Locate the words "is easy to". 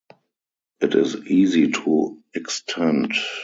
0.95-2.19